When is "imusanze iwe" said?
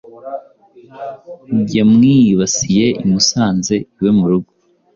3.03-4.11